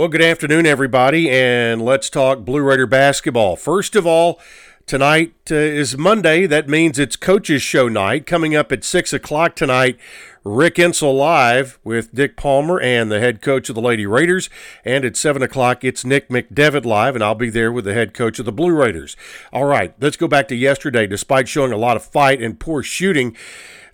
Well, 0.00 0.08
good 0.08 0.22
afternoon, 0.22 0.64
everybody, 0.64 1.28
and 1.28 1.82
let's 1.82 2.08
talk 2.08 2.38
Blue 2.38 2.62
Raider 2.62 2.86
basketball. 2.86 3.54
First 3.54 3.94
of 3.94 4.06
all, 4.06 4.40
tonight 4.90 5.32
uh, 5.52 5.54
is 5.54 5.96
Monday. 5.96 6.46
That 6.46 6.68
means 6.68 6.98
it's 6.98 7.14
Coaches 7.14 7.62
Show 7.62 7.86
night. 7.88 8.26
Coming 8.26 8.56
up 8.56 8.72
at 8.72 8.82
6 8.82 9.12
o'clock 9.12 9.54
tonight, 9.54 9.96
Rick 10.42 10.74
Insell 10.74 11.16
live 11.16 11.78
with 11.84 12.12
Dick 12.12 12.36
Palmer 12.36 12.80
and 12.80 13.08
the 13.08 13.20
head 13.20 13.40
coach 13.40 13.68
of 13.68 13.76
the 13.76 13.80
Lady 13.80 14.04
Raiders. 14.04 14.50
And 14.84 15.04
at 15.04 15.16
7 15.16 15.42
o'clock, 15.42 15.84
it's 15.84 16.04
Nick 16.04 16.28
McDevitt 16.28 16.84
live, 16.84 17.14
and 17.14 17.22
I'll 17.22 17.36
be 17.36 17.50
there 17.50 17.70
with 17.70 17.84
the 17.84 17.94
head 17.94 18.14
coach 18.14 18.40
of 18.40 18.46
the 18.46 18.52
Blue 18.52 18.72
Raiders. 18.72 19.16
All 19.52 19.64
right, 19.64 19.94
let's 20.00 20.16
go 20.16 20.26
back 20.26 20.48
to 20.48 20.56
yesterday. 20.56 21.06
Despite 21.06 21.46
showing 21.46 21.70
a 21.70 21.76
lot 21.76 21.96
of 21.96 22.04
fight 22.04 22.42
and 22.42 22.58
poor 22.58 22.82
shooting, 22.82 23.36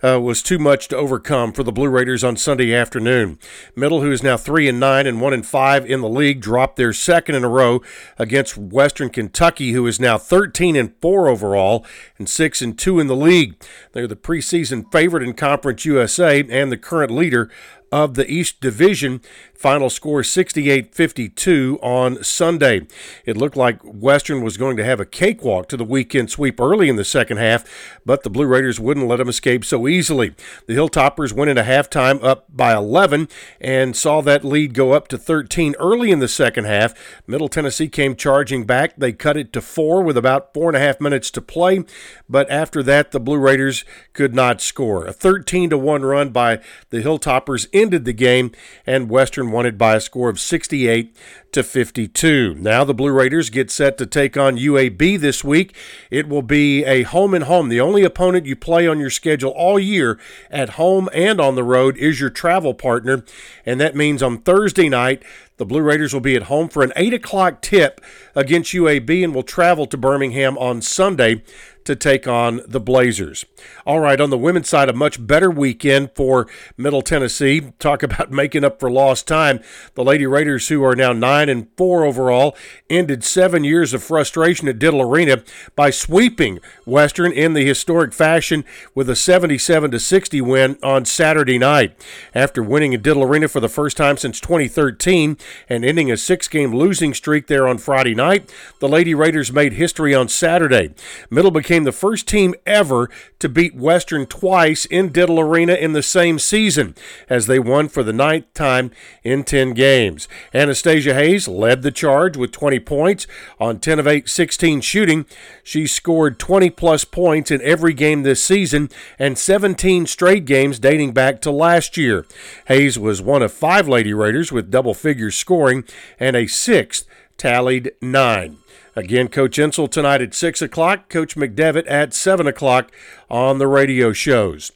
uh, 0.03 0.19
was 0.19 0.43
too 0.43 0.59
much 0.59 0.87
to 0.87 0.95
overcome 0.95 1.51
for 1.51 1.63
the 1.63 1.71
Blue 1.71 1.89
Raiders 1.89 2.23
on 2.23 2.37
Sunday 2.37 2.73
afternoon. 2.73 3.39
Middle, 3.75 4.01
who 4.01 4.11
is 4.11 4.23
now 4.23 4.37
three 4.37 4.67
and 4.67 4.79
nine 4.79 5.07
and 5.07 5.21
one 5.21 5.33
and 5.33 5.45
five 5.45 5.85
in 5.85 6.01
the 6.01 6.09
league, 6.09 6.41
dropped 6.41 6.75
their 6.75 6.93
second 6.93 7.35
in 7.35 7.43
a 7.43 7.49
row 7.49 7.81
against 8.17 8.57
Western 8.57 9.09
Kentucky, 9.09 9.71
who 9.71 9.87
is 9.87 9.99
now 9.99 10.17
13 10.17 10.75
and 10.75 10.86
four 11.01 11.27
overall 11.27 11.85
and 12.17 12.27
six 12.27 12.61
and 12.61 12.77
two 12.77 12.99
in 12.99 13.07
the 13.07 13.15
league. 13.15 13.55
They're 13.93 14.07
the 14.07 14.15
preseason 14.15 14.91
favorite 14.91 15.23
in 15.23 15.33
Conference 15.33 15.85
USA 15.85 16.43
and 16.49 16.71
the 16.71 16.77
current 16.77 17.11
leader 17.11 17.49
of 17.91 18.15
the 18.15 18.29
East 18.29 18.61
Division. 18.61 19.21
Final 19.53 19.89
score 19.89 20.23
68 20.23 20.93
52 20.93 21.79
on 21.81 22.23
Sunday. 22.23 22.85
It 23.25 23.37
looked 23.37 23.57
like 23.57 23.81
Western 23.81 24.43
was 24.43 24.55
going 24.55 24.77
to 24.77 24.83
have 24.83 24.99
a 24.99 25.05
cakewalk 25.05 25.67
to 25.69 25.77
the 25.77 25.83
weekend 25.83 26.29
sweep 26.29 26.59
early 26.59 26.89
in 26.89 26.95
the 26.95 27.03
second 27.03 27.37
half, 27.37 27.99
but 28.05 28.21
the 28.21 28.29
Blue 28.29 28.45
Raiders 28.45 28.79
wouldn't 28.79 29.07
let 29.07 29.15
them 29.15 29.29
escape 29.29 29.65
so 29.65 29.87
easily. 29.87 30.35
The 30.67 30.75
Hilltoppers 30.75 31.33
went 31.33 31.49
into 31.49 31.63
halftime 31.63 32.23
up 32.23 32.45
by 32.55 32.75
11 32.75 33.29
and 33.59 33.95
saw 33.95 34.21
that 34.21 34.45
lead 34.45 34.75
go 34.75 34.91
up 34.91 35.07
to 35.07 35.17
13 35.17 35.73
early 35.79 36.11
in 36.11 36.19
the 36.19 36.27
second 36.27 36.65
half. 36.65 36.93
Middle 37.25 37.49
Tennessee 37.49 37.87
came 37.87 38.15
charging 38.15 38.63
back. 38.63 38.95
They 38.95 39.11
cut 39.11 39.37
it 39.37 39.51
to 39.53 39.61
four 39.61 40.03
with 40.03 40.17
about 40.17 40.53
four 40.53 40.69
and 40.69 40.77
a 40.77 40.81
half 40.81 41.01
minutes 41.01 41.31
to 41.31 41.41
play, 41.41 41.83
but 42.29 42.49
after 42.51 42.83
that, 42.83 43.11
the 43.11 43.19
Blue 43.19 43.39
Raiders 43.39 43.85
could 44.13 44.35
not 44.35 44.61
score. 44.61 45.05
A 45.05 45.13
13 45.13 45.71
to 45.71 45.77
1 45.79 46.03
run 46.03 46.29
by 46.29 46.59
the 46.91 47.01
Hilltoppers 47.01 47.67
ended 47.81 48.05
the 48.05 48.13
game, 48.13 48.51
and 48.85 49.09
Western 49.09 49.51
won 49.51 49.65
it 49.65 49.77
by 49.77 49.95
a 49.95 50.01
score 50.01 50.29
of 50.29 50.39
68 50.39 51.15
to 51.51 51.63
52. 51.63 52.55
Now 52.55 52.83
the 52.83 52.93
Blue 52.93 53.11
Raiders 53.11 53.49
get 53.49 53.71
set 53.71 53.97
to 53.97 54.05
take 54.05 54.37
on 54.37 54.57
UAB 54.57 55.19
this 55.19 55.43
week. 55.43 55.75
It 56.11 56.27
will 56.27 56.41
be 56.41 56.83
a 56.83 57.03
home 57.03 57.33
and 57.33 57.45
home. 57.45 57.69
The 57.69 57.81
only 57.81 58.03
opponent 58.03 58.45
you 58.45 58.55
play 58.55 58.87
on 58.87 58.99
your 58.99 59.09
schedule 59.09 59.51
all 59.51 59.79
year 59.79 60.19
at 60.51 60.71
home 60.71 61.09
and 61.13 61.39
on 61.39 61.55
the 61.55 61.63
road 61.63 61.97
is 61.97 62.19
your 62.19 62.29
travel 62.29 62.73
partner, 62.73 63.23
and 63.65 63.79
that 63.79 63.95
means 63.95 64.21
on 64.21 64.39
Thursday 64.39 64.89
night 64.89 65.23
the 65.57 65.65
Blue 65.65 65.81
Raiders 65.81 66.13
will 66.13 66.21
be 66.21 66.35
at 66.35 66.43
home 66.43 66.69
for 66.69 66.83
an 66.83 66.93
8 66.95 67.13
o'clock 67.13 67.61
tip 67.61 67.99
against 68.35 68.73
UAB 68.73 69.23
and 69.23 69.33
will 69.33 69.43
travel 69.43 69.85
to 69.87 69.97
Birmingham 69.97 70.57
on 70.57 70.81
Sunday 70.81 71.43
to 71.87 71.95
take 71.95 72.27
on 72.27 72.59
the 72.67 72.81
Blazers. 72.81 73.45
All 73.85 74.01
right, 74.01 74.19
on 74.19 74.29
the 74.29 74.37
women's 74.37 74.67
side, 74.67 74.89
a 74.89 74.93
much 74.93 75.25
better 75.25 75.49
weekend 75.49 76.11
for 76.15 76.45
Middle 76.75 77.01
Tennessee. 77.01 77.71
Talk 77.79 78.03
about 78.03 78.29
making 78.43 78.65
up 78.65 78.77
for 78.79 78.91
lost 78.91 79.25
time. 79.25 79.61
The 79.95 80.03
Lady 80.03 80.25
Raiders, 80.25 80.67
who 80.67 80.83
are 80.83 80.97
now 80.97 81.13
9 81.13 81.47
and 81.47 81.67
4 81.77 82.03
overall, 82.03 82.57
ended 82.89 83.23
seven 83.23 83.63
years 83.63 83.93
of 83.93 84.03
frustration 84.03 84.67
at 84.67 84.79
Diddle 84.79 85.01
Arena 85.01 85.41
by 85.77 85.89
sweeping 85.89 86.59
Western 86.85 87.31
in 87.31 87.53
the 87.53 87.65
historic 87.65 88.13
fashion 88.13 88.65
with 88.93 89.09
a 89.09 89.15
77 89.15 89.91
to 89.91 89.99
60 89.99 90.41
win 90.41 90.77
on 90.83 91.05
Saturday 91.05 91.57
night. 91.57 91.95
After 92.35 92.61
winning 92.61 92.93
at 92.93 93.01
Diddle 93.01 93.23
Arena 93.23 93.47
for 93.47 93.61
the 93.61 93.69
first 93.69 93.95
time 93.95 94.17
since 94.17 94.41
2013 94.41 95.37
and 95.69 95.85
ending 95.85 96.11
a 96.11 96.17
six 96.17 96.47
game 96.47 96.73
losing 96.73 97.13
streak 97.13 97.47
there 97.47 97.67
on 97.67 97.77
Friday 97.77 98.15
night, 98.15 98.51
the 98.79 98.87
Lady 98.87 99.13
Raiders 99.13 99.51
made 99.51 99.73
history 99.73 100.13
on 100.13 100.27
Saturday. 100.27 100.93
Middle 101.29 101.51
became 101.51 101.83
the 101.83 101.91
first 101.91 102.27
team 102.27 102.55
ever 102.65 103.09
to 103.39 103.49
beat 103.49 103.75
Western 103.75 104.25
twice 104.25 104.85
in 104.85 105.11
Diddle 105.11 105.39
Arena 105.39 105.73
in 105.73 105.93
the 105.93 106.03
same 106.03 106.39
season, 106.39 106.95
as 107.29 107.47
they 107.47 107.59
won 107.59 107.87
for 107.87 108.03
the 108.03 108.13
ninth 108.13 108.53
time 108.53 108.91
in 109.23 109.43
10 109.43 109.73
games. 109.73 110.27
Anastasia 110.53 111.13
Hayes 111.13 111.47
led 111.47 111.81
the 111.81 111.91
charge 111.91 112.37
with 112.37 112.51
20 112.51 112.79
points 112.79 113.27
on 113.59 113.79
10 113.79 113.99
of 113.99 114.07
8 114.07 114.27
16 114.27 114.81
shooting. 114.81 115.25
She 115.63 115.87
scored 115.87 116.39
20 116.39 116.69
plus 116.71 117.05
points 117.05 117.51
in 117.51 117.61
every 117.61 117.93
game 117.93 118.23
this 118.23 118.43
season 118.43 118.89
and 119.19 119.37
17 119.37 120.05
straight 120.07 120.45
games 120.45 120.79
dating 120.79 121.13
back 121.13 121.41
to 121.41 121.51
last 121.51 121.97
year. 121.97 122.25
Hayes 122.67 122.97
was 122.97 123.21
one 123.21 123.41
of 123.41 123.51
five 123.51 123.87
Lady 123.87 124.13
Raiders 124.13 124.51
with 124.51 124.71
double 124.71 124.93
figures 124.93 125.35
scoring 125.37 125.83
and 126.19 126.35
a 126.35 126.47
sixth 126.47 127.05
tallied 127.37 127.91
nine. 128.01 128.57
Again, 128.95 129.27
Coach 129.27 129.57
Insell 129.57 129.91
tonight 129.91 130.21
at 130.21 130.33
6 130.33 130.61
o'clock, 130.61 131.07
Coach 131.07 131.35
McDevitt 131.35 131.85
at 131.87 132.15
7 132.15 132.47
o'clock 132.47 132.91
on 133.29 133.59
the 133.59 133.67
radio 133.67 134.11
shows. 134.11 134.71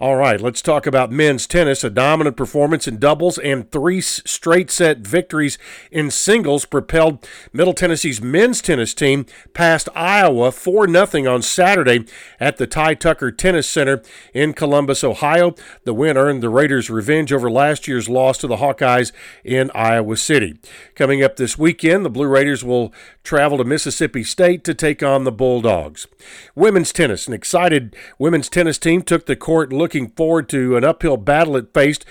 All 0.00 0.16
right, 0.16 0.40
let's 0.40 0.60
talk 0.60 0.86
about 0.86 1.10
men's 1.10 1.46
tennis. 1.46 1.82
A 1.82 1.88
dominant 1.88 2.36
performance 2.36 2.86
in 2.86 2.98
doubles 2.98 3.38
and 3.38 3.70
three 3.70 4.00
straight 4.00 4.70
set 4.70 4.98
victories 4.98 5.56
in 5.90 6.10
singles 6.10 6.66
propelled 6.66 7.26
Middle 7.52 7.72
Tennessee's 7.72 8.20
men's 8.20 8.60
tennis 8.60 8.92
team 8.92 9.24
past 9.54 9.88
Iowa 9.94 10.50
4 10.52 10.88
0 10.88 11.32
on 11.32 11.42
Saturday 11.42 12.04
at 12.38 12.56
the 12.56 12.66
Ty 12.66 12.94
Tucker 12.94 13.30
Tennis 13.30 13.68
Center 13.68 14.02
in 14.34 14.52
Columbus, 14.52 15.04
Ohio. 15.04 15.54
The 15.84 15.94
win 15.94 16.18
earned 16.18 16.42
the 16.42 16.50
Raiders 16.50 16.90
revenge 16.90 17.32
over 17.32 17.50
last 17.50 17.88
year's 17.88 18.08
loss 18.08 18.36
to 18.38 18.46
the 18.46 18.56
Hawkeyes 18.56 19.12
in 19.44 19.70
Iowa 19.74 20.16
City. 20.16 20.58
Coming 20.96 21.22
up 21.22 21.36
this 21.36 21.56
weekend, 21.56 22.04
the 22.04 22.10
Blue 22.10 22.28
Raiders 22.28 22.64
will 22.64 22.92
travel 23.22 23.43
to 23.50 23.64
Mississippi 23.64 24.24
State 24.24 24.64
to 24.64 24.74
take 24.74 25.02
on 25.02 25.24
the 25.24 25.30
Bulldogs. 25.30 26.06
Women's 26.54 26.92
tennis. 26.92 27.28
An 27.28 27.34
excited 27.34 27.94
women's 28.18 28.48
tennis 28.48 28.78
team 28.78 29.02
took 29.02 29.26
the 29.26 29.36
court 29.36 29.72
looking 29.72 30.08
forward 30.10 30.48
to 30.48 30.76
an 30.76 30.84
uphill 30.84 31.16
battle 31.16 31.56
it 31.56 31.74
faced 31.74 32.04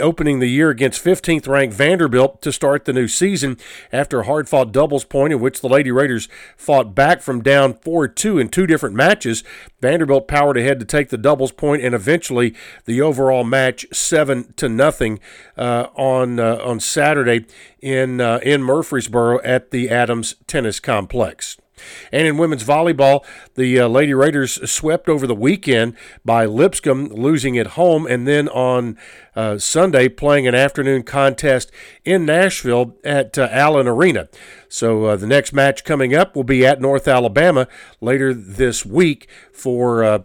opening 0.00 0.38
the 0.38 0.48
year 0.48 0.70
against 0.70 1.04
15th 1.04 1.46
ranked 1.46 1.74
Vanderbilt 1.74 2.40
to 2.42 2.52
start 2.52 2.84
the 2.84 2.92
new 2.92 3.06
season 3.06 3.58
after 3.92 4.20
a 4.20 4.24
hard 4.24 4.48
fought 4.48 4.72
doubles 4.72 5.04
point 5.04 5.32
in 5.32 5.40
which 5.40 5.60
the 5.60 5.68
Lady 5.68 5.90
Raiders 5.90 6.28
fought 6.56 6.94
back 6.94 7.20
from 7.20 7.42
down 7.42 7.74
4 7.74 8.08
2 8.08 8.38
in 8.38 8.48
two 8.48 8.66
different 8.66 8.96
matches. 8.96 9.44
Vanderbilt 9.80 10.26
powered 10.26 10.56
ahead 10.56 10.80
to 10.80 10.86
take 10.86 11.10
the 11.10 11.18
doubles 11.18 11.52
point 11.52 11.82
and 11.82 11.94
eventually 11.94 12.54
the 12.86 13.00
overall 13.00 13.44
match 13.44 13.86
7 13.92 14.54
to 14.56 14.68
nothing 14.68 15.20
uh, 15.56 15.88
on 15.94 16.40
uh, 16.40 16.58
on 16.64 16.80
Saturday 16.80 17.44
in 17.80 18.20
uh, 18.20 18.40
in 18.42 18.62
Murfreesboro 18.62 19.40
at 19.42 19.70
the 19.70 19.90
Adams 19.90 20.36
Tennis 20.46 20.80
Complex. 20.80 21.58
And 22.12 22.26
in 22.26 22.36
women's 22.36 22.64
volleyball, 22.64 23.24
the 23.54 23.80
uh, 23.80 23.88
Lady 23.88 24.14
Raiders 24.14 24.70
swept 24.70 25.08
over 25.08 25.26
the 25.26 25.34
weekend 25.34 25.96
by 26.24 26.44
Lipscomb, 26.46 27.08
losing 27.08 27.58
at 27.58 27.68
home, 27.68 28.06
and 28.06 28.26
then 28.26 28.48
on 28.48 28.96
uh, 29.34 29.58
Sunday 29.58 30.08
playing 30.08 30.46
an 30.46 30.54
afternoon 30.54 31.02
contest 31.02 31.70
in 32.04 32.26
Nashville 32.26 32.96
at 33.04 33.38
uh, 33.38 33.48
Allen 33.50 33.86
Arena. 33.86 34.28
So 34.68 35.04
uh, 35.04 35.16
the 35.16 35.26
next 35.26 35.52
match 35.52 35.84
coming 35.84 36.14
up 36.14 36.34
will 36.34 36.44
be 36.44 36.66
at 36.66 36.80
North 36.80 37.08
Alabama 37.08 37.68
later 38.00 38.34
this 38.34 38.84
week 38.84 39.28
for 39.52 40.04
uh, 40.04 40.18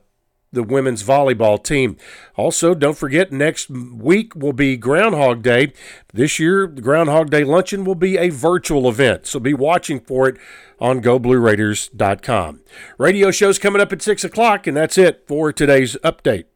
the 0.53 0.63
women's 0.63 1.03
volleyball 1.03 1.61
team. 1.61 1.97
Also, 2.35 2.73
don't 2.73 2.97
forget 2.97 3.31
next 3.31 3.69
week 3.69 4.35
will 4.35 4.53
be 4.53 4.77
Groundhog 4.77 5.41
Day. 5.41 5.73
This 6.13 6.39
year, 6.39 6.67
the 6.67 6.81
Groundhog 6.81 7.29
Day 7.29 7.43
luncheon 7.43 7.83
will 7.83 7.95
be 7.95 8.17
a 8.17 8.29
virtual 8.29 8.87
event, 8.87 9.25
so 9.25 9.39
be 9.39 9.53
watching 9.53 9.99
for 9.99 10.29
it 10.29 10.37
on 10.79 11.01
GoBlueRaiders.com. 11.01 12.61
Radio 12.97 13.31
show's 13.31 13.59
coming 13.59 13.81
up 13.81 13.91
at 13.91 14.01
6 14.01 14.23
o'clock, 14.23 14.67
and 14.67 14.77
that's 14.77 14.97
it 14.97 15.23
for 15.27 15.51
today's 15.51 15.95
update. 15.97 16.45